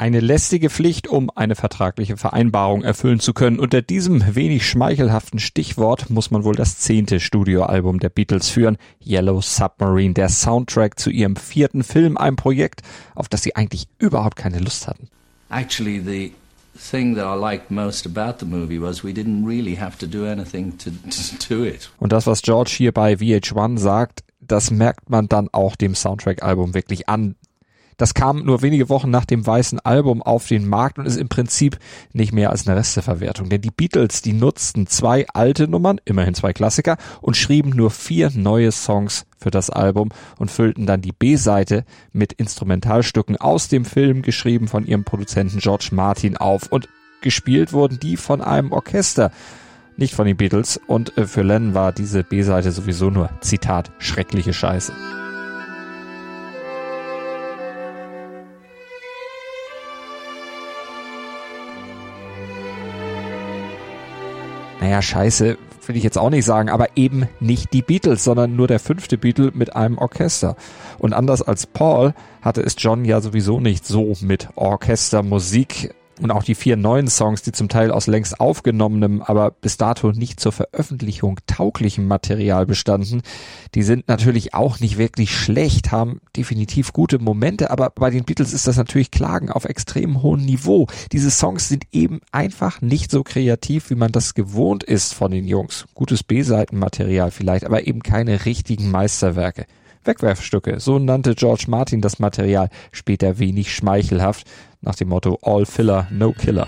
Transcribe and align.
Eine 0.00 0.20
lästige 0.20 0.70
Pflicht, 0.70 1.08
um 1.08 1.28
eine 1.34 1.54
vertragliche 1.54 2.16
Vereinbarung 2.16 2.82
erfüllen 2.82 3.20
zu 3.20 3.34
können. 3.34 3.58
Unter 3.58 3.82
diesem 3.82 4.34
wenig 4.34 4.66
schmeichelhaften 4.66 5.38
Stichwort 5.38 6.08
muss 6.08 6.30
man 6.30 6.42
wohl 6.42 6.54
das 6.54 6.78
zehnte 6.78 7.20
Studioalbum 7.20 8.00
der 8.00 8.08
Beatles 8.08 8.48
führen, 8.48 8.78
Yellow 9.04 9.42
Submarine, 9.42 10.14
der 10.14 10.30
Soundtrack 10.30 10.98
zu 10.98 11.10
ihrem 11.10 11.36
vierten 11.36 11.84
Film, 11.84 12.16
ein 12.16 12.36
Projekt, 12.36 12.80
auf 13.14 13.28
das 13.28 13.42
sie 13.42 13.56
eigentlich 13.56 13.88
überhaupt 13.98 14.36
keine 14.36 14.60
Lust 14.60 14.88
hatten. 14.88 15.10
Actually, 15.50 16.00
the 16.00 16.32
thing 16.78 17.14
that 17.14 17.26
I 17.26 17.38
liked 17.38 17.70
most 17.70 18.06
about 18.06 18.38
the 18.40 18.46
movie 18.46 18.80
was 18.80 19.04
we 19.04 19.10
didn't 19.10 19.46
really 19.46 19.76
have 19.76 19.98
to 19.98 20.06
do 20.06 20.24
anything 20.24 20.78
to, 20.78 20.88
to 21.10 21.54
do 21.54 21.66
it. 21.66 21.90
Und 21.98 22.12
das, 22.12 22.26
was 22.26 22.40
George 22.40 22.72
hier 22.74 22.92
bei 22.92 23.16
VH1 23.16 23.76
sagt, 23.76 24.24
das 24.40 24.70
merkt 24.70 25.10
man 25.10 25.28
dann 25.28 25.50
auch 25.52 25.76
dem 25.76 25.94
Soundtrack-Album 25.94 26.72
wirklich 26.72 27.10
an. 27.10 27.34
Das 28.00 28.14
kam 28.14 28.46
nur 28.46 28.62
wenige 28.62 28.88
Wochen 28.88 29.10
nach 29.10 29.26
dem 29.26 29.46
weißen 29.46 29.78
Album 29.80 30.22
auf 30.22 30.46
den 30.46 30.66
Markt 30.66 30.98
und 30.98 31.04
ist 31.04 31.18
im 31.18 31.28
Prinzip 31.28 31.78
nicht 32.14 32.32
mehr 32.32 32.48
als 32.48 32.66
eine 32.66 32.78
Resteverwertung. 32.78 33.50
Denn 33.50 33.60
die 33.60 33.70
Beatles, 33.70 34.22
die 34.22 34.32
nutzten 34.32 34.86
zwei 34.86 35.26
alte 35.34 35.68
Nummern, 35.68 36.00
immerhin 36.06 36.32
zwei 36.32 36.54
Klassiker, 36.54 36.96
und 37.20 37.36
schrieben 37.36 37.72
nur 37.76 37.90
vier 37.90 38.30
neue 38.34 38.72
Songs 38.72 39.26
für 39.38 39.50
das 39.50 39.68
Album 39.68 40.08
und 40.38 40.50
füllten 40.50 40.86
dann 40.86 41.02
die 41.02 41.12
B-Seite 41.12 41.84
mit 42.14 42.32
Instrumentalstücken 42.32 43.36
aus 43.36 43.68
dem 43.68 43.84
Film, 43.84 44.22
geschrieben 44.22 44.66
von 44.66 44.86
ihrem 44.86 45.04
Produzenten 45.04 45.58
George 45.58 45.90
Martin 45.92 46.38
auf. 46.38 46.68
Und 46.72 46.88
gespielt 47.20 47.74
wurden 47.74 48.00
die 48.00 48.16
von 48.16 48.40
einem 48.40 48.72
Orchester 48.72 49.30
nicht 49.98 50.14
von 50.14 50.26
den 50.26 50.38
Beatles. 50.38 50.80
Und 50.86 51.18
äh, 51.18 51.26
für 51.26 51.42
Lennon 51.42 51.74
war 51.74 51.92
diese 51.92 52.24
B-Seite 52.24 52.72
sowieso 52.72 53.10
nur, 53.10 53.28
Zitat, 53.42 53.90
schreckliche 53.98 54.54
Scheiße. 54.54 54.94
Naja, 64.80 65.02
scheiße, 65.02 65.58
will 65.86 65.96
ich 65.96 66.02
jetzt 66.02 66.18
auch 66.18 66.30
nicht 66.30 66.44
sagen, 66.44 66.68
aber 66.68 66.96
eben 66.96 67.28
nicht 67.38 67.72
die 67.72 67.82
Beatles, 67.82 68.24
sondern 68.24 68.56
nur 68.56 68.66
der 68.66 68.78
fünfte 68.78 69.18
Beatle 69.18 69.50
mit 69.52 69.76
einem 69.76 69.98
Orchester. 69.98 70.56
Und 70.98 71.12
anders 71.12 71.42
als 71.42 71.66
Paul 71.66 72.14
hatte 72.40 72.62
es 72.62 72.76
John 72.78 73.04
ja 73.04 73.20
sowieso 73.20 73.60
nicht 73.60 73.86
so 73.86 74.14
mit 74.20 74.48
Orchestermusik 74.56 75.94
und 76.20 76.30
auch 76.30 76.42
die 76.42 76.54
vier 76.54 76.76
neuen 76.76 77.08
Songs, 77.08 77.42
die 77.42 77.52
zum 77.52 77.68
Teil 77.68 77.90
aus 77.90 78.06
längst 78.06 78.40
aufgenommenem, 78.40 79.22
aber 79.22 79.50
bis 79.50 79.76
dato 79.76 80.12
nicht 80.12 80.40
zur 80.40 80.52
Veröffentlichung 80.52 81.38
tauglichem 81.46 82.06
Material 82.06 82.66
bestanden, 82.66 83.22
die 83.74 83.82
sind 83.82 84.08
natürlich 84.08 84.54
auch 84.54 84.80
nicht 84.80 84.98
wirklich 84.98 85.36
schlecht, 85.36 85.92
haben 85.92 86.20
definitiv 86.36 86.92
gute 86.92 87.18
Momente, 87.18 87.70
aber 87.70 87.90
bei 87.90 88.10
den 88.10 88.24
Beatles 88.24 88.52
ist 88.52 88.66
das 88.66 88.76
natürlich 88.76 89.10
Klagen 89.10 89.50
auf 89.50 89.64
extrem 89.64 90.22
hohem 90.22 90.44
Niveau. 90.44 90.86
Diese 91.12 91.30
Songs 91.30 91.68
sind 91.68 91.84
eben 91.92 92.20
einfach 92.32 92.80
nicht 92.80 93.10
so 93.10 93.22
kreativ, 93.22 93.90
wie 93.90 93.94
man 93.94 94.12
das 94.12 94.34
gewohnt 94.34 94.84
ist 94.84 95.14
von 95.14 95.30
den 95.30 95.46
Jungs. 95.46 95.86
Gutes 95.94 96.22
B-Seitenmaterial 96.22 97.30
vielleicht, 97.30 97.64
aber 97.64 97.86
eben 97.86 98.02
keine 98.02 98.44
richtigen 98.44 98.90
Meisterwerke. 98.90 99.66
Wegwerfstücke, 100.04 100.80
so 100.80 100.98
nannte 100.98 101.34
George 101.34 101.66
Martin 101.68 102.00
das 102.00 102.18
Material, 102.18 102.70
später 102.90 103.38
wenig 103.38 103.74
schmeichelhaft, 103.74 104.46
nach 104.80 104.94
dem 104.94 105.08
Motto 105.08 105.38
All 105.42 105.66
Filler, 105.66 106.06
No 106.10 106.32
Killer. 106.32 106.66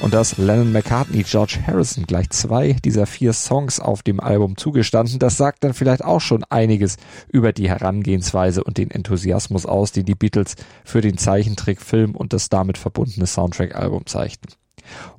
Und 0.00 0.12
dass 0.12 0.36
Lennon 0.36 0.70
McCartney 0.70 1.22
George 1.22 1.58
Harrison 1.66 2.04
gleich 2.04 2.28
zwei 2.28 2.74
dieser 2.84 3.06
vier 3.06 3.32
Songs 3.32 3.80
auf 3.80 4.02
dem 4.02 4.20
Album 4.20 4.58
zugestanden, 4.58 5.18
das 5.18 5.38
sagt 5.38 5.64
dann 5.64 5.72
vielleicht 5.72 6.04
auch 6.04 6.20
schon 6.20 6.44
einiges 6.44 6.98
über 7.32 7.54
die 7.54 7.70
Herangehensweise 7.70 8.62
und 8.62 8.76
den 8.76 8.90
Enthusiasmus 8.90 9.64
aus, 9.64 9.92
den 9.92 10.04
die 10.04 10.14
Beatles 10.14 10.56
für 10.84 11.00
den 11.00 11.16
Zeichentrickfilm 11.16 12.14
und 12.14 12.34
das 12.34 12.50
damit 12.50 12.76
verbundene 12.76 13.26
Soundtrack-Album 13.26 14.04
zeigten. 14.04 14.48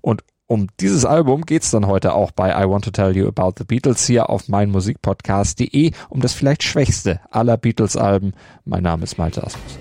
Und 0.01 0.23
um 0.47 0.67
dieses 0.79 1.05
Album 1.05 1.45
geht's 1.45 1.71
dann 1.71 1.87
heute 1.87 2.13
auch 2.13 2.31
bei 2.31 2.51
I 2.51 2.69
Want 2.69 2.85
to 2.85 2.91
Tell 2.91 3.15
You 3.15 3.27
About 3.27 3.53
the 3.57 3.63
Beatles 3.63 4.05
hier 4.05 4.29
auf 4.29 4.47
meinmusikpodcast.de 4.47 5.91
um 6.09 6.21
das 6.21 6.33
vielleicht 6.33 6.63
schwächste 6.63 7.19
aller 7.31 7.57
Beatles-Alben. 7.57 8.33
Mein 8.63 8.83
Name 8.83 9.03
ist 9.03 9.17
Malte 9.17 9.43
Asmus. 9.43 9.79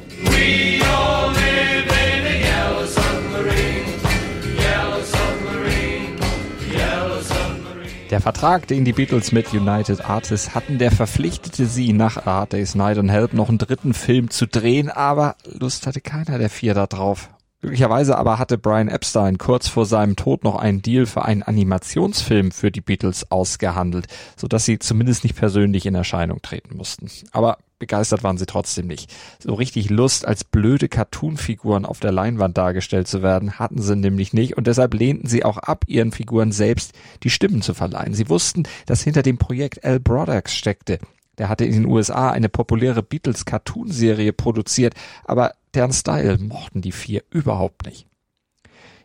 Der 8.11 8.21
Vertrag, 8.21 8.69
den 8.69 8.85
die 8.85 8.93
Beatles 8.93 9.33
mit 9.33 9.53
United 9.53 10.09
Artists 10.09 10.55
hatten, 10.55 10.79
der 10.79 10.93
verpflichtete 10.93 11.67
sie 11.67 11.93
nach 11.93 12.17
A 12.19 12.25
Hard 12.27 12.53
Day's 12.53 12.77
Night 12.77 12.97
and 12.97 13.11
Help 13.11 13.33
noch 13.33 13.49
einen 13.49 13.59
dritten 13.59 13.93
Film 13.93 14.31
zu 14.31 14.47
drehen, 14.47 14.89
aber 14.89 15.35
Lust 15.45 15.87
hatte 15.87 16.01
keiner 16.01 16.39
der 16.39 16.49
vier 16.49 16.75
da 16.75 16.87
drauf. 16.87 17.29
Glücklicherweise 17.65 18.19
aber 18.19 18.39
hatte 18.39 18.59
Brian 18.59 18.89
Epstein 18.89 19.39
kurz 19.39 19.69
vor 19.69 19.87
seinem 19.87 20.17
Tod 20.17 20.45
noch 20.45 20.57
einen 20.57 20.83
Deal 20.83 21.07
für 21.07 21.25
einen 21.25 21.43
Animationsfilm 21.43 22.51
für 22.51 22.71
die 22.71 22.83
Beatles 22.83 23.31
ausgehandelt, 23.31 24.07
sodass 24.37 24.67
sie 24.67 24.79
zumindest 24.79 25.25
nicht 25.25 25.35
persönlich 25.35 25.87
in 25.87 25.95
Erscheinung 25.95 26.43
treten 26.43 26.77
mussten. 26.77 27.11
Aber 27.33 27.57
begeistert 27.79 28.23
waren 28.23 28.37
sie 28.37 28.45
trotzdem 28.45 28.87
nicht. 28.87 29.11
So 29.43 29.55
richtig 29.55 29.89
Lust, 29.89 30.27
als 30.27 30.45
blöde 30.45 30.91
Cartoonfiguren 30.91 31.87
auf 31.87 32.01
der 32.01 32.13
Leinwand 32.13 32.59
dargestellt 32.59 33.09
zu 33.09 33.23
werden, 33.23 33.59
hatten 33.59 33.81
sie 33.81 33.97
nämlich 33.97 34.35
nicht 34.35 34.59
und 34.59 34.67
deshalb 34.67 34.93
lehnten 34.93 35.27
sie 35.27 35.43
auch 35.43 35.57
ab, 35.57 35.85
ihren 35.87 36.13
Figuren 36.13 36.53
selbst 36.53 36.93
die 37.23 37.31
Stimmen 37.31 37.63
zu 37.63 37.73
verleihen. 37.73 38.13
Sie 38.13 38.29
wussten, 38.29 38.65
dass 38.85 39.01
hinter 39.01 39.23
dem 39.23 39.39
Projekt 39.39 39.83
Al 39.87 40.01
Brodax 40.01 40.55
steckte. 40.55 40.99
Der 41.39 41.49
hatte 41.49 41.65
in 41.65 41.73
den 41.73 41.87
USA 41.87 42.31
eine 42.31 42.51
populäre 42.51 43.03
Beatles-Cartoonserie 43.03 44.35
produziert, 44.35 44.93
aber 45.25 45.55
deren 45.75 45.93
Style 45.93 46.39
mochten 46.39 46.81
die 46.81 46.93
vier 46.93 47.23
überhaupt 47.31 47.87
nicht. 47.87 48.07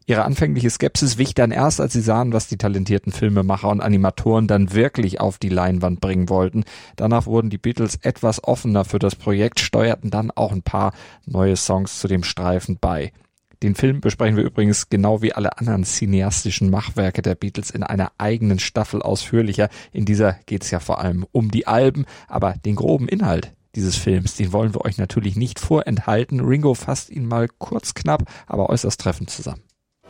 Ihre 0.10 0.26
anfängliche 0.26 0.72
Skepsis 0.72 1.20
wich 1.20 1.36
dann 1.36 1.52
erst, 1.52 1.80
als 1.80 1.94
sie 1.94 2.02
sahen, 2.02 2.34
was 2.34 2.48
die 2.48 2.58
talentierten 2.58 3.12
Filmemacher 3.12 3.70
und 3.70 3.80
Animatoren 3.80 4.48
dann 4.48 4.74
wirklich 4.74 5.22
auf 5.22 5.38
die 5.38 5.50
Leinwand 5.50 6.02
bringen 6.02 6.30
wollten. 6.30 6.64
Danach 6.96 7.28
wurden 7.28 7.52
die 7.52 7.60
Beatles 7.60 8.00
etwas 8.02 8.44
offener 8.44 8.86
für 8.86 8.98
das 8.98 9.16
Projekt, 9.16 9.60
steuerten 9.60 10.10
dann 10.10 10.32
auch 10.32 10.52
ein 10.52 10.64
paar 10.64 10.94
neue 11.28 11.56
Songs 11.56 12.00
zu 12.00 12.08
dem 12.08 12.24
Streifen 12.24 12.80
bei. 12.82 13.12
Den 13.62 13.76
Film 13.76 14.02
besprechen 14.02 14.36
wir 14.36 14.46
übrigens 14.46 14.90
genau 14.90 15.22
wie 15.22 15.34
alle 15.34 15.60
anderen 15.60 15.84
cineastischen 15.84 16.72
Machwerke 16.72 17.22
der 17.22 17.36
Beatles 17.36 17.70
in 17.70 17.84
einer 17.84 18.12
eigenen 18.18 18.58
Staffel 18.58 19.04
ausführlicher. 19.04 19.70
In 19.92 20.06
dieser 20.06 20.40
geht 20.48 20.64
es 20.64 20.72
ja 20.72 20.80
vor 20.80 21.00
allem 21.02 21.24
um 21.34 21.52
die 21.52 21.68
Alben, 21.68 22.06
aber 22.28 22.54
den 22.66 22.76
groben 22.76 23.08
Inhalt, 23.08 23.54
dieses 23.80 23.96
Films. 23.96 24.36
Den 24.36 24.52
wollen 24.52 24.74
wir 24.74 24.84
euch 24.84 24.98
natürlich 24.98 25.38
nicht 25.38 25.60
vorenthalten. 25.60 26.42
Ringo 26.42 26.74
fasst 26.74 27.10
ihn 27.10 27.26
mal 27.26 27.48
kurz 27.48 27.94
knapp, 27.94 28.24
aber 28.46 28.70
äußerst 28.70 29.00
treffend 29.00 29.30
zusammen. 29.30 29.62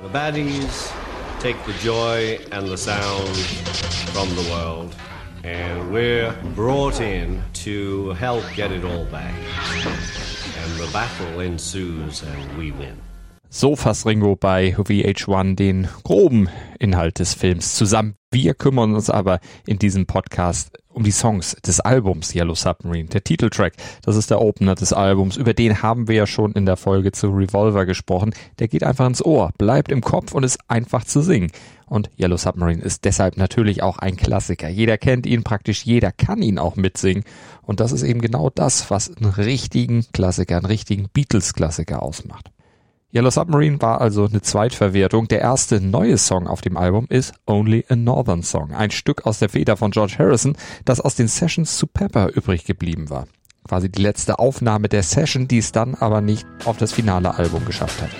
The 0.01 0.09
baddies 0.11 0.91
take 1.39 1.57
the 1.67 1.85
joy 1.85 2.39
and 2.51 2.67
the 2.67 2.77
sound 2.77 3.37
from 4.13 4.27
the 4.29 4.49
world. 4.49 4.95
And 5.43 5.91
we're 5.91 6.33
brought 6.55 6.99
in 6.99 7.41
to 7.63 8.13
help 8.19 8.43
get 8.55 8.71
it 8.71 8.83
all 8.83 9.05
back. 9.05 9.33
And 10.63 10.79
the 10.79 10.91
battle 10.91 11.41
ensues 11.41 12.23
and 12.23 12.57
we 12.57 12.71
win. 12.71 12.97
So 13.51 13.75
fasst 13.75 14.05
Ringo 14.05 14.35
bei 14.35 14.75
VH1 14.77 15.55
den 15.55 15.87
groben 16.03 16.49
Inhalt 16.79 17.19
des 17.19 17.33
Films 17.33 17.75
zusammen. 17.75 18.15
Wir 18.31 18.53
kümmern 18.53 18.93
uns 18.93 19.09
aber 19.09 19.39
in 19.65 19.79
diesem 19.79 20.05
Podcast 20.05 20.71
um 20.91 21.03
die 21.03 21.11
Songs 21.11 21.55
des 21.65 21.79
Albums 21.79 22.33
Yellow 22.33 22.55
Submarine. 22.55 23.09
Der 23.09 23.23
Titeltrack, 23.23 23.73
das 24.03 24.15
ist 24.15 24.29
der 24.29 24.41
Opener 24.41 24.75
des 24.75 24.91
Albums. 24.91 25.37
Über 25.37 25.53
den 25.53 25.81
haben 25.81 26.07
wir 26.07 26.15
ja 26.15 26.27
schon 26.27 26.53
in 26.53 26.65
der 26.65 26.77
Folge 26.77 27.11
zu 27.11 27.27
Revolver 27.27 27.85
gesprochen. 27.85 28.33
Der 28.59 28.67
geht 28.67 28.83
einfach 28.83 29.05
ins 29.05 29.23
Ohr, 29.23 29.51
bleibt 29.57 29.91
im 29.91 30.01
Kopf 30.01 30.33
und 30.33 30.43
ist 30.43 30.59
einfach 30.67 31.03
zu 31.03 31.21
singen. 31.21 31.51
Und 31.85 32.09
Yellow 32.19 32.37
Submarine 32.37 32.81
ist 32.81 33.05
deshalb 33.05 33.37
natürlich 33.37 33.81
auch 33.81 33.97
ein 33.97 34.15
Klassiker. 34.15 34.69
Jeder 34.69 34.97
kennt 34.97 35.25
ihn, 35.25 35.43
praktisch 35.43 35.85
jeder 35.85 36.11
kann 36.11 36.41
ihn 36.41 36.59
auch 36.59 36.75
mitsingen. 36.75 37.23
Und 37.61 37.79
das 37.79 37.91
ist 37.91 38.03
eben 38.03 38.21
genau 38.21 38.49
das, 38.49 38.89
was 38.91 39.15
einen 39.15 39.29
richtigen 39.31 40.05
Klassiker, 40.11 40.57
einen 40.57 40.65
richtigen 40.65 41.09
Beatles-Klassiker 41.09 42.03
ausmacht. 42.03 42.51
Yellow 43.11 43.31
Submarine 43.31 43.81
war 43.81 44.01
also 44.01 44.25
eine 44.25 44.41
Zweitverwertung. 44.41 45.27
Der 45.27 45.41
erste 45.41 45.81
neue 45.81 46.19
Song 46.19 46.47
auf 46.47 46.61
dem 46.61 46.77
Album 46.77 47.07
ist 47.09 47.33
Only 47.47 47.83
a 47.89 47.95
Northern 47.95 48.43
Song, 48.43 48.71
ein 48.71 48.91
Stück 48.91 49.25
aus 49.25 49.39
der 49.39 49.49
Feder 49.49 49.77
von 49.77 49.89
George 49.89 50.17
Harrison, 50.19 50.55
das 50.85 51.01
aus 51.01 51.15
den 51.15 51.27
Sessions 51.27 51.77
zu 51.77 51.87
Pepper 51.87 52.29
übrig 52.35 52.65
geblieben 52.65 53.09
war. 53.09 53.25
Quasi 53.67 53.89
die 53.89 54.01
letzte 54.01 54.37
Aufnahme 54.37 54.89
der 54.89 55.01
Session, 55.01 55.47
die 55.47 55.57
es 55.57 55.71
dann 55.71 55.95
aber 55.95 56.21
nicht 56.21 56.45
auf 56.65 56.77
das 56.77 56.93
finale 56.93 57.35
Album 57.35 57.65
geschafft 57.65 57.99
hat. 57.99 58.11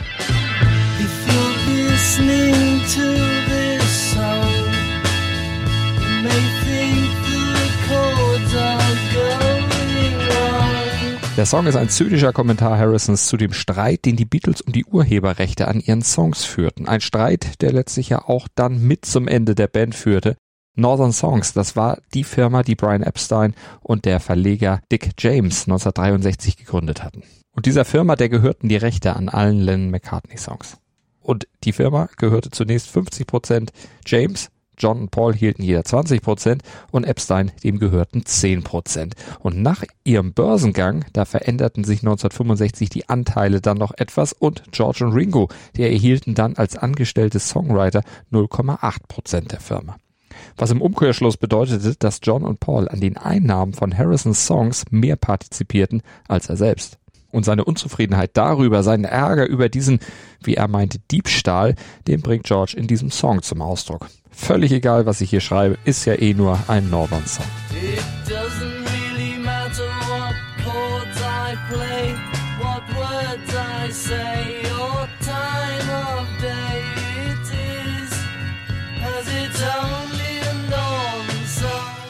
Der 11.39 11.45
Song 11.45 11.67
ist 11.67 11.77
ein 11.77 11.87
zynischer 11.87 12.33
Kommentar 12.33 12.77
Harrisons 12.77 13.27
zu 13.27 13.37
dem 13.37 13.53
Streit, 13.53 14.03
den 14.03 14.17
die 14.17 14.25
Beatles 14.25 14.59
um 14.59 14.73
die 14.73 14.83
Urheberrechte 14.83 15.69
an 15.69 15.79
ihren 15.79 16.01
Songs 16.01 16.43
führten. 16.43 16.85
Ein 16.85 16.99
Streit, 16.99 17.61
der 17.61 17.71
letztlich 17.71 18.09
ja 18.09 18.27
auch 18.27 18.49
dann 18.55 18.85
mit 18.85 19.05
zum 19.05 19.25
Ende 19.25 19.55
der 19.55 19.67
Band 19.67 19.95
führte. 19.95 20.35
Northern 20.75 21.13
Songs, 21.13 21.53
das 21.53 21.77
war 21.77 21.99
die 22.13 22.25
Firma, 22.25 22.61
die 22.61 22.75
Brian 22.75 23.03
Epstein 23.03 23.55
und 23.79 24.03
der 24.03 24.19
Verleger 24.19 24.81
Dick 24.91 25.11
James 25.17 25.61
1963 25.61 26.57
gegründet 26.57 27.05
hatten. 27.05 27.23
Und 27.55 27.65
dieser 27.65 27.85
Firma, 27.85 28.17
der 28.17 28.27
gehörten 28.27 28.67
die 28.67 28.75
Rechte 28.75 29.15
an 29.15 29.29
allen 29.29 29.61
Lennon 29.61 29.91
McCartney 29.91 30.37
Songs. 30.37 30.75
Und 31.21 31.47
die 31.63 31.71
Firma 31.71 32.09
gehörte 32.17 32.51
zunächst 32.51 32.89
50 32.89 33.25
Prozent 33.25 33.71
James, 34.05 34.49
John 34.79 35.01
und 35.01 35.11
Paul 35.11 35.35
hielten 35.35 35.63
jeder 35.63 35.83
20 35.83 36.21
Prozent 36.21 36.63
und 36.91 37.03
Epstein 37.03 37.51
dem 37.63 37.79
gehörten 37.79 38.25
10 38.25 38.63
Prozent. 38.63 39.15
Und 39.39 39.61
nach 39.61 39.83
ihrem 40.03 40.33
Börsengang, 40.33 41.05
da 41.13 41.25
veränderten 41.25 41.83
sich 41.83 41.99
1965 41.99 42.89
die 42.89 43.09
Anteile 43.09 43.61
dann 43.61 43.77
noch 43.77 43.91
etwas 43.97 44.33
und 44.33 44.63
George 44.71 45.05
und 45.05 45.13
Ringo, 45.13 45.49
die 45.75 45.83
erhielten 45.83 46.35
dann 46.35 46.55
als 46.55 46.77
angestellte 46.77 47.39
Songwriter 47.39 48.03
0,8 48.31 48.97
Prozent 49.07 49.51
der 49.51 49.59
Firma. 49.59 49.97
Was 50.57 50.71
im 50.71 50.81
Umkehrschluss 50.81 51.37
bedeutete, 51.37 51.95
dass 51.97 52.19
John 52.23 52.43
und 52.43 52.59
Paul 52.59 52.87
an 52.87 52.99
den 52.99 53.17
Einnahmen 53.17 53.73
von 53.73 53.97
Harrisons 53.97 54.45
Songs 54.45 54.85
mehr 54.89 55.15
partizipierten 55.15 56.01
als 56.27 56.49
er 56.49 56.57
selbst. 56.57 56.97
Und 57.31 57.45
seine 57.45 57.63
Unzufriedenheit 57.63 58.31
darüber, 58.33 58.81
seinen 58.81 59.03
Ärger 59.03 59.47
über 59.47 59.69
diesen, 59.69 59.99
wie 60.43 60.55
er 60.55 60.67
meinte, 60.67 60.99
Diebstahl, 61.11 61.75
den 62.07 62.21
bringt 62.21 62.45
George 62.45 62.73
in 62.75 62.87
diesem 62.87 63.11
Song 63.11 63.41
zum 63.43 63.61
Ausdruck. 63.61 64.07
Völlig 64.31 64.71
egal, 64.71 65.05
was 65.05 65.21
ich 65.21 65.29
hier 65.29 65.41
schreibe, 65.41 65.77
ist 65.85 66.05
ja 66.05 66.15
eh 66.15 66.33
nur 66.33 66.57
ein 66.67 66.89
Northern 66.89 67.25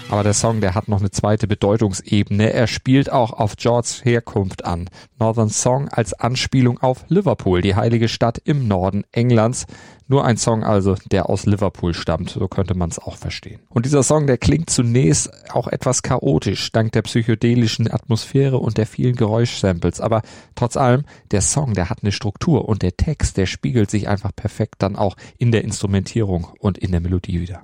Aber 0.09 0.23
der 0.23 0.33
Song, 0.33 0.59
der 0.59 0.73
hat 0.73 0.87
noch 0.87 1.01
eine 1.01 1.11
zweite 1.11 1.47
Bedeutungsebene. 1.47 2.51
Er 2.51 2.65
spielt 2.65 3.11
auch 3.11 3.31
auf 3.31 3.57
Georges 3.57 4.03
Herkunft 4.03 4.65
an. 4.65 4.89
Northern 5.19 5.49
Song 5.49 5.87
als 5.89 6.13
Anspielung 6.13 6.79
auf 6.79 7.05
Liverpool, 7.09 7.61
die 7.61 7.75
heilige 7.75 8.07
Stadt 8.07 8.39
im 8.43 8.67
Norden 8.67 9.03
Englands. 9.11 9.67
Nur 10.07 10.25
ein 10.25 10.37
Song 10.37 10.63
also, 10.63 10.95
der 11.11 11.29
aus 11.29 11.45
Liverpool 11.45 11.93
stammt, 11.93 12.31
so 12.31 12.47
könnte 12.47 12.73
man 12.73 12.89
es 12.89 12.97
auch 12.97 13.17
verstehen. 13.17 13.59
Und 13.69 13.85
dieser 13.85 14.01
Song, 14.01 14.25
der 14.25 14.39
klingt 14.39 14.71
zunächst 14.71 15.29
auch 15.53 15.67
etwas 15.67 16.01
chaotisch, 16.01 16.71
dank 16.71 16.91
der 16.93 17.03
psychedelischen 17.03 17.93
Atmosphäre 17.93 18.57
und 18.57 18.79
der 18.79 18.87
vielen 18.87 19.15
Geräuschsamples. 19.15 20.01
Aber 20.01 20.23
trotz 20.55 20.75
allem, 20.75 21.03
der 21.29 21.41
Song, 21.41 21.75
der 21.75 21.91
hat 21.91 21.99
eine 22.01 22.11
Struktur 22.11 22.67
und 22.67 22.81
der 22.81 22.97
Text, 22.97 23.37
der 23.37 23.45
spiegelt 23.45 23.91
sich 23.91 24.07
einfach 24.07 24.35
perfekt 24.35 24.77
dann 24.79 24.95
auch 24.95 25.15
in 25.37 25.51
der 25.51 25.63
Instrumentierung 25.63 26.47
und 26.59 26.79
in 26.79 26.91
der 26.91 27.01
Melodie 27.01 27.39
wieder. 27.39 27.61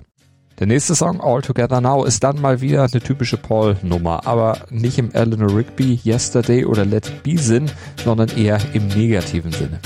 Der 0.58 0.66
nächste 0.66 0.94
Song, 0.94 1.20
All 1.20 1.42
Together 1.42 1.82
Now, 1.82 2.04
ist 2.04 2.24
dann 2.24 2.40
mal 2.40 2.62
wieder 2.62 2.82
eine 2.84 3.00
typische 3.02 3.36
Paul-Nummer, 3.36 4.26
aber 4.26 4.60
nicht 4.70 4.98
im 4.98 5.12
Eleanor 5.12 5.54
Rigby, 5.54 6.00
Yesterday 6.02 6.64
oder 6.64 6.86
Let 6.86 7.08
It 7.08 7.22
Be 7.22 7.36
Sinn, 7.36 7.70
sondern 8.02 8.30
eher 8.30 8.58
im 8.72 8.88
negativen 8.88 9.52
Sinne. 9.52 9.78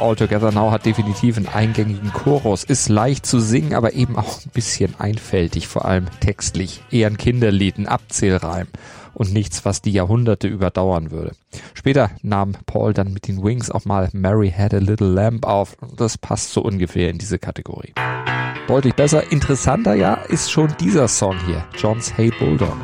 All 0.00 0.16
Together 0.16 0.50
Now 0.50 0.70
hat 0.70 0.86
definitiv 0.86 1.36
einen 1.36 1.46
eingängigen 1.46 2.12
Chorus, 2.12 2.64
ist 2.64 2.88
leicht 2.88 3.26
zu 3.26 3.38
singen, 3.40 3.74
aber 3.74 3.92
eben 3.92 4.16
auch 4.16 4.44
ein 4.44 4.50
bisschen 4.52 4.94
einfältig, 4.98 5.68
vor 5.68 5.84
allem 5.84 6.06
textlich. 6.20 6.82
Eher 6.90 7.08
ein 7.08 7.16
Kinderlied, 7.16 7.78
ein 7.78 7.86
Abzählreim 7.86 8.68
und 9.14 9.32
nichts, 9.32 9.64
was 9.64 9.82
die 9.82 9.92
Jahrhunderte 9.92 10.48
überdauern 10.48 11.10
würde. 11.10 11.32
Später 11.74 12.10
nahm 12.22 12.52
Paul 12.66 12.94
dann 12.94 13.12
mit 13.12 13.28
den 13.28 13.42
Wings 13.42 13.70
auch 13.70 13.84
mal 13.84 14.08
Mary 14.12 14.50
Had 14.50 14.74
a 14.74 14.78
Little 14.78 15.12
Lamb 15.12 15.44
auf 15.44 15.76
und 15.80 16.00
das 16.00 16.18
passt 16.18 16.52
so 16.52 16.62
ungefähr 16.62 17.10
in 17.10 17.18
diese 17.18 17.38
Kategorie. 17.38 17.92
Deutlich 18.66 18.94
besser, 18.94 19.30
interessanter 19.30 19.94
ja, 19.94 20.14
ist 20.14 20.50
schon 20.50 20.74
dieser 20.80 21.08
Song 21.08 21.36
hier, 21.46 21.64
John's 21.76 22.16
Hey 22.16 22.32
Bulldog 22.38 22.76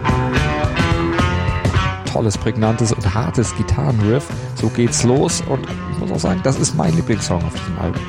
tolles, 2.17 2.39
prägnantes 2.39 2.93
und 2.93 3.15
hartes 3.15 3.55
Gitarrenriff. 3.57 4.27
So 4.55 4.71
geht's 4.71 5.03
los 5.03 5.43
und 5.51 5.67
muss 6.07 6.17
auch 6.17 6.29
sagen, 6.29 6.41
das 6.45 6.59
ist 6.59 6.75
mein 6.75 6.95
Lieblingssong 6.95 7.43
auf 7.43 7.53
diesem 7.55 7.79
Album. 7.79 8.03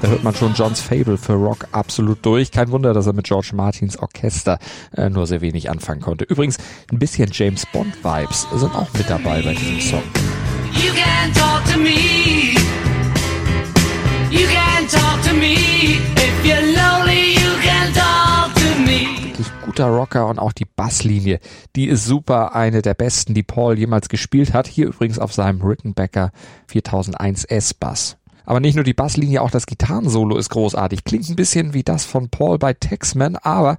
Da 0.00 0.08
hört 0.10 0.22
man 0.22 0.34
schon 0.34 0.52
Johns 0.54 0.80
Fable 0.80 1.16
für 1.16 1.32
Rock 1.32 1.66
absolut 1.72 2.24
durch. 2.26 2.50
Kein 2.50 2.70
Wunder, 2.70 2.92
dass 2.92 3.06
er 3.06 3.14
mit 3.14 3.26
George 3.26 3.52
Martins 3.54 3.96
Orchester 3.98 4.58
äh, 4.94 5.08
nur 5.08 5.26
sehr 5.26 5.40
wenig 5.40 5.70
anfangen 5.70 6.02
konnte. 6.02 6.24
Übrigens, 6.24 6.58
ein 6.92 6.98
bisschen 6.98 7.30
James 7.32 7.64
Bond 7.72 7.96
Vibes 8.04 8.46
sind 8.54 8.74
auch 8.74 8.88
mit 8.92 9.08
dabei 9.08 9.40
bei 9.40 9.54
diesem 9.54 9.80
Song. 9.80 10.02
You 10.72 10.92
can 10.92 11.32
talk 11.32 11.64
to 11.72 11.78
me. 11.78 12.43
Guter 19.74 19.88
Rocker 19.88 20.28
und 20.28 20.38
auch 20.38 20.52
die 20.52 20.66
Basslinie, 20.66 21.40
die 21.74 21.88
ist 21.88 22.04
super, 22.04 22.54
eine 22.54 22.80
der 22.80 22.94
besten, 22.94 23.34
die 23.34 23.42
Paul 23.42 23.76
jemals 23.76 24.08
gespielt 24.08 24.52
hat. 24.52 24.68
Hier 24.68 24.86
übrigens 24.86 25.18
auf 25.18 25.32
seinem 25.32 25.60
Rickenbacker 25.62 26.30
4001 26.68 27.44
S-Bass. 27.46 28.16
Aber 28.44 28.60
nicht 28.60 28.76
nur 28.76 28.84
die 28.84 28.94
Basslinie, 28.94 29.42
auch 29.42 29.50
das 29.50 29.66
Gitarrensolo 29.66 30.36
ist 30.36 30.50
großartig. 30.50 31.02
Klingt 31.02 31.28
ein 31.28 31.34
bisschen 31.34 31.74
wie 31.74 31.82
das 31.82 32.04
von 32.04 32.28
Paul 32.28 32.60
bei 32.60 32.72
Texman, 32.72 33.34
aber 33.34 33.76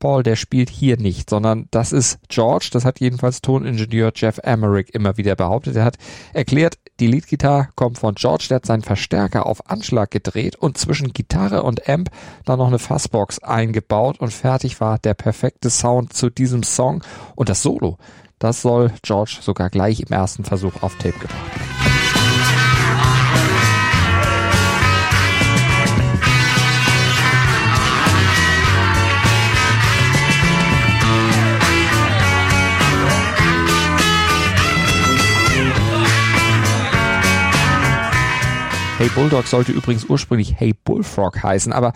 Paul, 0.00 0.24
der 0.24 0.34
spielt 0.34 0.70
hier 0.70 0.96
nicht, 0.96 1.30
sondern 1.30 1.68
das 1.70 1.92
ist 1.92 2.18
George, 2.28 2.70
das 2.72 2.84
hat 2.84 2.98
jedenfalls 2.98 3.40
Toningenieur 3.40 4.10
Jeff 4.16 4.40
Emerick 4.42 4.92
immer 4.92 5.18
wieder 5.18 5.36
behauptet. 5.36 5.76
Er 5.76 5.84
hat 5.84 5.98
erklärt, 6.32 6.78
die 7.00 7.06
Leadgitarre 7.06 7.68
kommt 7.74 7.98
von 7.98 8.14
George, 8.14 8.46
der 8.48 8.56
hat 8.56 8.66
seinen 8.66 8.82
Verstärker 8.82 9.46
auf 9.46 9.70
Anschlag 9.70 10.10
gedreht 10.10 10.56
und 10.56 10.78
zwischen 10.78 11.12
Gitarre 11.12 11.62
und 11.62 11.88
Amp 11.88 12.10
dann 12.44 12.58
noch 12.58 12.68
eine 12.68 12.78
Fassbox 12.78 13.38
eingebaut 13.40 14.18
und 14.20 14.32
fertig 14.32 14.80
war 14.80 14.98
der 14.98 15.14
perfekte 15.14 15.70
Sound 15.70 16.12
zu 16.12 16.30
diesem 16.30 16.62
Song 16.62 17.04
und 17.36 17.48
das 17.48 17.62
Solo. 17.62 17.98
Das 18.38 18.62
soll 18.62 18.92
George 19.02 19.38
sogar 19.40 19.70
gleich 19.70 20.00
im 20.00 20.12
ersten 20.12 20.44
Versuch 20.44 20.82
auf 20.82 20.96
Tape 20.96 21.18
gebracht 21.18 21.34
haben. 21.34 21.77
Hey 38.98 39.08
Bulldog 39.14 39.46
sollte 39.46 39.70
übrigens 39.70 40.06
ursprünglich 40.06 40.56
Hey 40.58 40.74
Bullfrog 40.74 41.40
heißen, 41.40 41.72
aber 41.72 41.92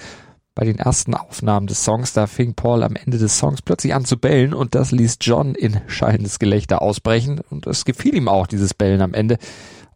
bei 0.54 0.64
den 0.64 0.78
ersten 0.78 1.16
Aufnahmen 1.16 1.66
des 1.66 1.82
Songs, 1.82 2.12
da 2.12 2.28
fing 2.28 2.54
Paul 2.54 2.84
am 2.84 2.94
Ende 2.94 3.18
des 3.18 3.38
Songs 3.38 3.60
plötzlich 3.60 3.92
an 3.92 4.04
zu 4.04 4.16
bellen 4.18 4.54
und 4.54 4.76
das 4.76 4.92
ließ 4.92 5.16
John 5.20 5.56
in 5.56 5.80
schallendes 5.88 6.38
Gelächter 6.38 6.80
ausbrechen 6.80 7.40
und 7.50 7.66
es 7.66 7.84
gefiel 7.84 8.14
ihm 8.14 8.28
auch, 8.28 8.46
dieses 8.46 8.72
Bellen 8.72 9.00
am 9.02 9.14
Ende. 9.14 9.38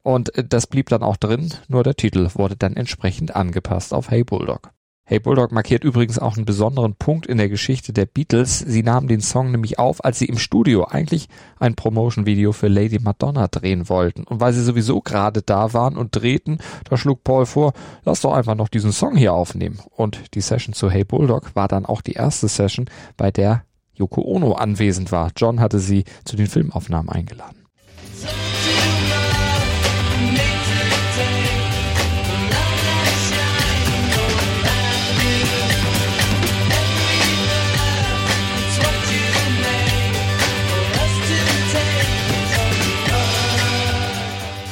Und 0.02 0.32
das 0.48 0.66
blieb 0.66 0.88
dann 0.88 1.04
auch 1.04 1.16
drin, 1.16 1.54
nur 1.68 1.84
der 1.84 1.94
Titel 1.94 2.28
wurde 2.34 2.56
dann 2.56 2.74
entsprechend 2.74 3.36
angepasst 3.36 3.94
auf 3.94 4.10
Hey 4.10 4.24
Bulldog. 4.24 4.72
Hey 5.08 5.20
Bulldog 5.20 5.52
markiert 5.52 5.84
übrigens 5.84 6.18
auch 6.18 6.36
einen 6.36 6.46
besonderen 6.46 6.96
Punkt 6.96 7.26
in 7.26 7.38
der 7.38 7.48
Geschichte 7.48 7.92
der 7.92 8.06
Beatles. 8.06 8.58
Sie 8.58 8.82
nahmen 8.82 9.06
den 9.06 9.20
Song 9.20 9.52
nämlich 9.52 9.78
auf, 9.78 10.04
als 10.04 10.18
sie 10.18 10.24
im 10.24 10.36
Studio 10.36 10.82
eigentlich 10.82 11.28
ein 11.60 11.76
Promotion-Video 11.76 12.50
für 12.50 12.66
Lady 12.66 12.98
Madonna 12.98 13.46
drehen 13.46 13.88
wollten. 13.88 14.24
Und 14.24 14.40
weil 14.40 14.52
sie 14.52 14.64
sowieso 14.64 15.00
gerade 15.00 15.42
da 15.42 15.72
waren 15.72 15.96
und 15.96 16.16
drehten, 16.16 16.58
da 16.90 16.96
schlug 16.96 17.22
Paul 17.22 17.46
vor, 17.46 17.72
lass 18.04 18.22
doch 18.22 18.32
einfach 18.32 18.56
noch 18.56 18.66
diesen 18.66 18.90
Song 18.90 19.14
hier 19.14 19.32
aufnehmen. 19.32 19.78
Und 19.94 20.34
die 20.34 20.40
Session 20.40 20.74
zu 20.74 20.90
Hey 20.90 21.04
Bulldog 21.04 21.54
war 21.54 21.68
dann 21.68 21.86
auch 21.86 22.00
die 22.00 22.14
erste 22.14 22.48
Session, 22.48 22.86
bei 23.16 23.30
der 23.30 23.62
Yoko 23.94 24.22
Ono 24.22 24.54
anwesend 24.54 25.12
war. 25.12 25.30
John 25.36 25.60
hatte 25.60 25.78
sie 25.78 26.02
zu 26.24 26.34
den 26.34 26.48
Filmaufnahmen 26.48 27.10
eingeladen. 27.10 27.64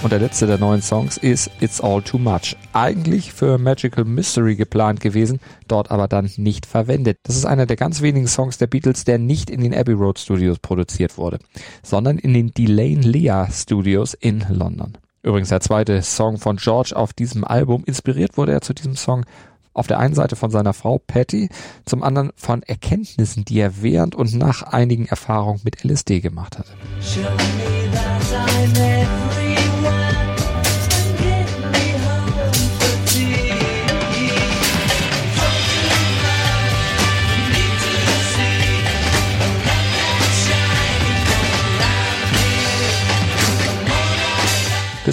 Und 0.04 0.11
der 0.11 0.20
letzte 0.20 0.46
der 0.46 0.58
neuen 0.58 0.82
Songs 0.82 1.16
ist 1.16 1.50
It's 1.61 1.80
All 1.80 2.02
Too 2.02 2.18
Much. 2.18 2.58
Eigentlich 2.75 3.32
für 3.32 3.56
Magical 3.56 4.04
Mystery 4.04 4.54
geplant 4.54 5.00
gewesen, 5.00 5.40
dort 5.66 5.90
aber 5.90 6.08
dann 6.08 6.30
nicht 6.37 6.66
verwendet. 6.66 7.20
Das 7.23 7.37
ist 7.37 7.46
einer 7.46 7.64
der 7.64 7.76
ganz 7.76 8.02
wenigen 8.02 8.26
Songs 8.26 8.58
der 8.58 8.66
Beatles, 8.66 9.04
der 9.04 9.18
nicht 9.18 9.49
in 9.49 9.62
den 9.62 9.75
Abbey 9.75 9.94
Road 9.94 10.18
Studios 10.18 10.58
produziert 10.58 11.16
wurde, 11.16 11.38
sondern 11.82 12.18
in 12.18 12.34
den 12.34 12.52
Delane 12.52 13.00
Lea 13.00 13.46
Studios 13.50 14.12
in 14.12 14.44
London. 14.50 14.99
Übrigens 15.23 15.49
der 15.49 15.62
zweite 15.62 16.02
Song 16.02 16.37
von 16.37 16.58
George 16.58 16.94
auf 16.94 17.14
diesem 17.14 17.42
Album. 17.42 17.82
Inspiriert 17.87 18.37
wurde 18.37 18.52
er 18.52 18.61
zu 18.61 18.75
diesem 18.75 18.96
Song 18.96 19.25
auf 19.73 19.87
der 19.87 20.00
einen 20.00 20.14
Seite 20.14 20.37
von 20.37 20.50
seiner 20.50 20.75
Frau 20.75 20.99
Patty, 20.99 21.49
zum 21.87 22.02
anderen 22.02 22.30
von 22.37 22.62
Erkenntnissen, 22.62 23.46
die 23.46 23.58
er 23.58 23.82
während 23.82 24.14
und 24.14 24.34
nach 24.34 24.64
einigen 24.64 25.06
Erfahrungen 25.06 25.62
mit 25.64 25.82
LSD 25.82 26.20
gemacht 26.20 26.58
hat. 29.64 30.03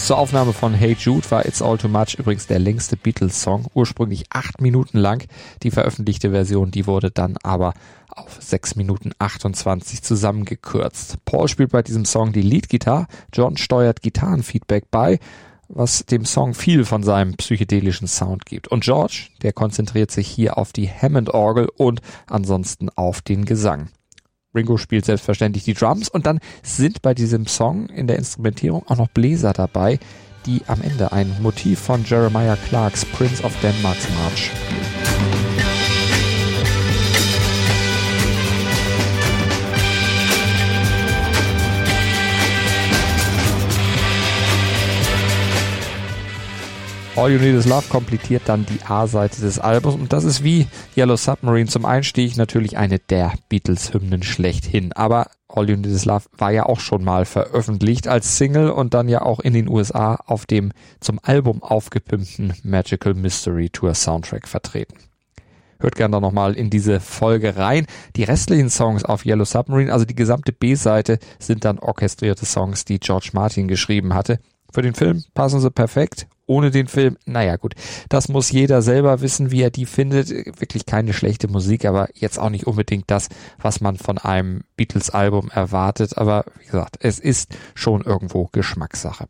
Bis 0.02 0.08
zur 0.08 0.18
Aufnahme 0.18 0.52
von 0.52 0.74
Hey 0.74 0.98
Jude 1.00 1.30
war 1.30 1.46
It's 1.46 1.62
All 1.62 1.78
Too 1.78 1.88
Much 1.88 2.16
übrigens 2.18 2.48
der 2.48 2.58
längste 2.58 2.98
Beatles-Song, 2.98 3.68
ursprünglich 3.76 4.24
acht 4.32 4.60
Minuten 4.60 4.98
lang. 4.98 5.28
Die 5.62 5.70
veröffentlichte 5.70 6.32
Version, 6.32 6.72
die 6.72 6.88
wurde 6.88 7.12
dann 7.12 7.38
aber 7.44 7.76
auf 8.10 8.40
sechs 8.42 8.76
Minuten 8.76 9.12
28 9.20 10.02
zusammengekürzt. 10.02 11.24
Paul 11.26 11.48
spielt 11.48 11.72
bei 11.72 11.84
diesem 11.84 12.06
Song 12.06 12.34
die 12.34 12.42
Leadgitarre, 12.42 13.06
John 13.32 13.58
steuert 13.58 14.02
Gitarrenfeedback 14.02 14.90
bei, 14.90 15.20
was 15.68 16.04
dem 16.08 16.26
Song 16.26 16.56
viel 16.56 16.84
von 16.84 17.04
seinem 17.04 17.36
psychedelischen 17.36 18.08
Sound 18.08 18.48
gibt. 18.48 18.70
Und 18.70 18.84
George, 18.84 19.28
der 19.44 19.54
konzentriert 19.54 20.10
sich 20.10 20.28
hier 20.28 20.58
auf 20.58 20.74
die 20.74 20.90
Hammond-Orgel 20.90 21.70
und 21.78 22.02
ansonsten 22.26 22.90
auf 22.90 23.22
den 23.22 23.46
Gesang. 23.46 23.90
Ringo 24.54 24.78
spielt 24.78 25.06
selbstverständlich 25.06 25.64
die 25.64 25.74
Drums 25.74 26.10
und 26.10 26.26
dann 26.26 26.40
sind 26.64 27.02
bei 27.02 27.14
diesem 27.14 27.48
Song 27.48 27.88
in 27.88 28.08
der 28.08 28.18
Instrumentierung 28.18 28.86
auch 28.88 28.98
noch 28.98 29.10
Bläser 29.10 29.54
dabei, 29.54 30.00
die 30.46 30.62
am 30.68 30.82
Ende 30.82 31.12
ein 31.12 31.36
Motiv 31.42 31.80
von 31.80 32.04
Jeremiah 32.04 32.58
Clarks 32.68 33.06
Prince 33.06 33.44
of 33.44 33.54
Denmark's 33.62 34.08
March 34.18 34.46
spielen. 34.46 35.01
All 47.22 47.30
You 47.30 47.38
Need 47.38 47.54
Is 47.54 47.68
Love 47.68 47.88
komplettiert 47.88 48.42
dann 48.46 48.66
die 48.66 48.82
A-Seite 48.84 49.42
des 49.42 49.60
Albums 49.60 49.94
und 49.94 50.12
das 50.12 50.24
ist 50.24 50.44
wie 50.44 50.66
Yellow 50.98 51.18
Submarine 51.18 51.70
zum 51.70 51.86
Einstieg 51.86 52.36
natürlich 52.36 52.80
eine 52.80 52.98
der 52.98 53.34
Beatles-Hymnen 53.48 54.24
schlechthin. 54.24 54.92
Aber 54.94 55.30
All 55.48 55.70
You 55.70 55.76
Need 55.76 55.86
Is 55.86 56.06
Love 56.06 56.26
war 56.36 56.50
ja 56.50 56.66
auch 56.66 56.80
schon 56.80 57.04
mal 57.04 57.26
veröffentlicht 57.26 58.08
als 58.08 58.40
Single 58.40 58.72
und 58.72 58.96
dann 58.96 59.08
ja 59.08 59.22
auch 59.22 59.40
in 59.40 59.54
den 59.54 59.70
USA 59.70 60.16
auf 60.16 60.48
dem 60.48 60.72
zum 61.00 61.20
Album 61.22 61.62
aufgepimpten 61.62 62.56
Magical 62.64 63.14
Mystery 63.14 63.70
Tour 63.70 63.94
Soundtrack 63.94 64.48
vertreten. 64.48 64.96
Hört 65.80 65.94
gerne 65.94 66.14
da 66.14 66.20
nochmal 66.20 66.56
in 66.56 66.72
diese 66.72 67.00
Folge 67.00 67.56
rein. 67.56 67.86
Die 68.16 68.24
restlichen 68.24 68.72
Songs 68.72 69.06
auf 69.06 69.28
Yellow 69.28 69.46
Submarine, 69.46 69.94
also 69.94 70.06
die 70.06 70.16
gesamte 70.16 70.54
B-Seite, 70.54 71.20
sind 71.38 71.66
dann 71.66 71.78
orchestrierte 71.78 72.48
Songs, 72.48 72.84
die 72.84 73.00
George 73.00 73.30
Martin 73.34 73.68
geschrieben 73.68 74.16
hatte. 74.16 74.40
Für 74.74 74.82
den 74.82 74.96
Film 74.96 75.24
passen 75.36 75.60
sie 75.60 75.70
perfekt 75.70 76.26
ohne 76.52 76.70
den 76.70 76.88
Film, 76.88 77.18
naja 77.26 77.56
gut, 77.56 77.76
das 78.10 78.28
muss 78.28 78.52
jeder 78.52 78.82
selber 78.82 79.22
wissen, 79.22 79.52
wie 79.52 79.62
er 79.62 79.72
die 79.72 79.86
findet. 79.86 80.30
Wirklich 80.30 80.86
keine 80.86 81.14
schlechte 81.14 81.48
Musik, 81.48 81.86
aber 81.86 82.10
jetzt 82.14 82.38
auch 82.38 82.50
nicht 82.50 82.68
unbedingt 82.68 83.10
das, 83.10 83.30
was 83.58 83.80
man 83.80 83.96
von 83.96 84.18
einem 84.18 84.66
Beatles-Album 84.76 85.50
erwartet. 85.50 86.18
Aber 86.18 86.44
wie 86.60 86.66
gesagt, 86.66 86.98
es 87.00 87.20
ist 87.20 87.56
schon 87.74 88.02
irgendwo 88.02 88.50
Geschmackssache. 88.52 89.28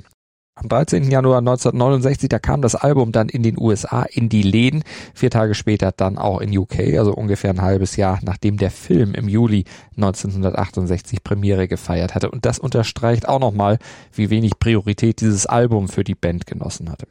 Am 0.56 0.68
13. 0.68 1.10
Januar 1.10 1.38
1969, 1.38 2.28
da 2.28 2.38
kam 2.38 2.62
das 2.62 2.76
Album 2.76 3.14
dann 3.14 3.30
in 3.30 3.42
den 3.42 3.58
USA 3.58 4.04
in 4.04 4.28
die 4.28 4.42
Läden, 4.42 4.84
vier 5.14 5.30
Tage 5.30 5.56
später 5.56 5.94
dann 5.94 6.18
auch 6.18 6.42
in 6.42 6.56
UK, 6.56 6.98
also 6.98 7.14
ungefähr 7.14 7.52
ein 7.52 7.62
halbes 7.62 7.96
Jahr 7.96 8.20
nachdem 8.22 8.58
der 8.58 8.70
Film 8.70 9.14
im 9.14 9.30
Juli 9.30 9.64
1968 9.96 11.24
Premiere 11.24 11.70
gefeiert 11.70 12.16
hatte. 12.16 12.30
Und 12.30 12.46
das 12.46 12.60
unterstreicht 12.60 13.30
auch 13.30 13.40
nochmal, 13.40 13.80
wie 14.12 14.30
wenig 14.30 14.60
Priorität 14.60 15.22
dieses 15.22 15.46
Album 15.46 15.88
für 15.88 16.04
die 16.04 16.16
Band 16.16 16.46
genossen 16.46 16.90
hatte. 16.90 17.08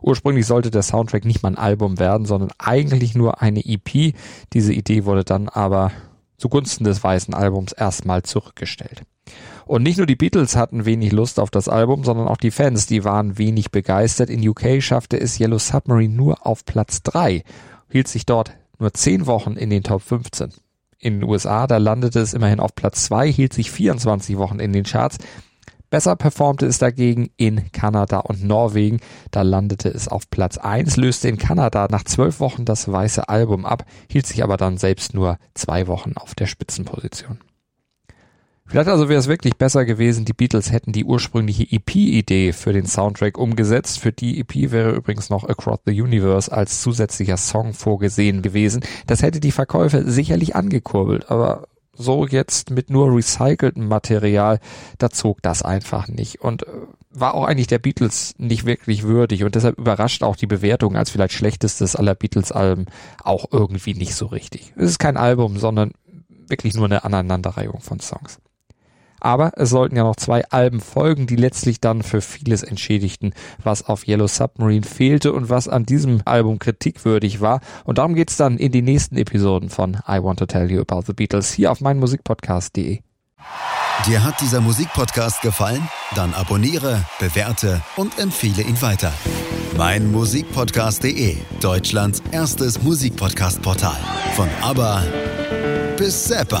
Ursprünglich 0.00 0.46
sollte 0.46 0.70
der 0.70 0.82
Soundtrack 0.82 1.26
nicht 1.26 1.42
mal 1.42 1.50
ein 1.50 1.58
Album 1.58 1.98
werden, 1.98 2.26
sondern 2.26 2.50
eigentlich 2.58 3.14
nur 3.14 3.42
eine 3.42 3.64
EP. 3.64 4.14
Diese 4.54 4.72
Idee 4.72 5.04
wurde 5.04 5.24
dann 5.24 5.50
aber 5.50 5.92
zugunsten 6.38 6.84
des 6.84 7.04
weißen 7.04 7.34
Albums 7.34 7.72
erstmal 7.72 8.22
zurückgestellt. 8.22 9.02
Und 9.64 9.82
nicht 9.82 9.98
nur 9.98 10.06
die 10.06 10.16
Beatles 10.16 10.56
hatten 10.56 10.84
wenig 10.84 11.12
Lust 11.12 11.38
auf 11.38 11.50
das 11.50 11.68
Album, 11.68 12.04
sondern 12.04 12.28
auch 12.28 12.36
die 12.36 12.50
Fans, 12.50 12.86
die 12.86 13.04
waren 13.04 13.38
wenig 13.38 13.70
begeistert. 13.70 14.28
In 14.28 14.46
UK 14.46 14.82
schaffte 14.82 15.18
es 15.18 15.38
Yellow 15.38 15.58
Submarine 15.58 16.14
nur 16.14 16.46
auf 16.46 16.64
Platz 16.64 17.02
3, 17.02 17.44
hielt 17.88 18.08
sich 18.08 18.26
dort 18.26 18.52
nur 18.78 18.92
10 18.92 19.26
Wochen 19.26 19.52
in 19.52 19.70
den 19.70 19.82
Top 19.82 20.02
15. 20.02 20.52
In 20.98 21.20
den 21.20 21.28
USA, 21.28 21.66
da 21.66 21.78
landete 21.78 22.20
es 22.20 22.34
immerhin 22.34 22.60
auf 22.60 22.74
Platz 22.74 23.04
2, 23.04 23.32
hielt 23.32 23.52
sich 23.52 23.70
24 23.70 24.36
Wochen 24.38 24.58
in 24.58 24.72
den 24.72 24.84
Charts. 24.84 25.18
Besser 25.90 26.16
performte 26.16 26.64
es 26.64 26.78
dagegen 26.78 27.30
in 27.36 27.70
Kanada 27.70 28.20
und 28.20 28.42
Norwegen. 28.42 29.00
Da 29.30 29.42
landete 29.42 29.90
es 29.90 30.08
auf 30.08 30.30
Platz 30.30 30.56
1, 30.56 30.96
löste 30.96 31.28
in 31.28 31.38
Kanada 31.38 31.86
nach 31.90 32.04
zwölf 32.04 32.40
Wochen 32.40 32.64
das 32.64 32.90
weiße 32.90 33.28
Album 33.28 33.66
ab, 33.66 33.84
hielt 34.08 34.26
sich 34.26 34.42
aber 34.42 34.56
dann 34.56 34.78
selbst 34.78 35.12
nur 35.12 35.38
zwei 35.54 35.86
Wochen 35.88 36.12
auf 36.16 36.34
der 36.34 36.46
Spitzenposition. 36.46 37.40
Vielleicht 38.66 38.88
also 38.88 39.08
wäre 39.08 39.20
es 39.20 39.28
wirklich 39.28 39.56
besser 39.56 39.84
gewesen, 39.84 40.24
die 40.24 40.32
Beatles 40.32 40.72
hätten 40.72 40.92
die 40.92 41.04
ursprüngliche 41.04 41.64
EP-Idee 41.70 42.52
für 42.52 42.72
den 42.72 42.86
Soundtrack 42.86 43.36
umgesetzt. 43.36 43.98
Für 43.98 44.12
die 44.12 44.40
EP 44.40 44.70
wäre 44.70 44.92
übrigens 44.92 45.28
noch 45.28 45.44
Across 45.44 45.80
the 45.84 46.00
Universe 46.00 46.50
als 46.50 46.80
zusätzlicher 46.80 47.36
Song 47.36 47.74
vorgesehen 47.74 48.40
gewesen. 48.40 48.82
Das 49.06 49.22
hätte 49.22 49.40
die 49.40 49.52
Verkäufe 49.52 50.10
sicherlich 50.10 50.56
angekurbelt, 50.56 51.30
aber 51.30 51.68
so 51.94 52.26
jetzt 52.26 52.70
mit 52.70 52.88
nur 52.88 53.14
recyceltem 53.14 53.86
Material, 53.88 54.58
da 54.98 55.10
zog 55.10 55.42
das 55.42 55.62
einfach 55.62 56.08
nicht 56.08 56.40
und 56.40 56.66
äh, 56.66 56.70
war 57.10 57.34
auch 57.34 57.44
eigentlich 57.44 57.66
der 57.66 57.78
Beatles 57.78 58.34
nicht 58.38 58.64
wirklich 58.64 59.02
würdig 59.02 59.44
und 59.44 59.54
deshalb 59.54 59.78
überrascht 59.78 60.22
auch 60.22 60.36
die 60.36 60.46
Bewertung 60.46 60.96
als 60.96 61.10
vielleicht 61.10 61.34
schlechtestes 61.34 61.94
aller 61.94 62.14
Beatles-Alben 62.14 62.86
auch 63.22 63.46
irgendwie 63.50 63.92
nicht 63.92 64.14
so 64.14 64.26
richtig. 64.26 64.72
Es 64.76 64.90
ist 64.90 64.98
kein 64.98 65.18
Album, 65.18 65.58
sondern 65.58 65.92
wirklich 66.48 66.74
nur 66.74 66.86
eine 66.86 67.04
Aneinanderreihung 67.04 67.80
von 67.80 68.00
Songs. 68.00 68.38
Aber 69.22 69.52
es 69.54 69.70
sollten 69.70 69.94
ja 69.94 70.02
noch 70.02 70.16
zwei 70.16 70.44
Alben 70.50 70.80
folgen, 70.80 71.28
die 71.28 71.36
letztlich 71.36 71.80
dann 71.80 72.02
für 72.02 72.20
vieles 72.20 72.64
entschädigten, 72.64 73.34
was 73.62 73.86
auf 73.86 74.08
Yellow 74.08 74.26
Submarine 74.26 74.84
fehlte 74.84 75.32
und 75.32 75.48
was 75.48 75.68
an 75.68 75.86
diesem 75.86 76.22
Album 76.24 76.58
kritikwürdig 76.58 77.40
war. 77.40 77.60
Und 77.84 77.98
darum 77.98 78.16
geht's 78.16 78.36
dann 78.36 78.58
in 78.58 78.72
die 78.72 78.82
nächsten 78.82 79.16
Episoden 79.16 79.70
von 79.70 79.98
I 80.08 80.20
Want 80.20 80.40
to 80.40 80.46
Tell 80.46 80.68
You 80.68 80.80
About 80.80 81.02
the 81.06 81.12
Beatles 81.12 81.52
hier 81.52 81.70
auf 81.70 81.80
meinmusikpodcast.de. 81.80 82.98
Dir 84.06 84.24
hat 84.24 84.40
dieser 84.40 84.60
Musikpodcast 84.60 85.40
gefallen? 85.42 85.88
Dann 86.16 86.34
abonniere, 86.34 87.04
bewerte 87.20 87.80
und 87.94 88.18
empfehle 88.18 88.62
ihn 88.62 88.82
weiter. 88.82 89.12
Mein 89.76 90.10
Musikpodcast.de, 90.10 91.36
Deutschlands 91.60 92.22
erstes 92.32 92.82
Musikpodcast-Portal. 92.82 94.00
Von 94.34 94.48
ABBA 94.62 95.04
bis 95.96 96.24
Zappa. 96.24 96.60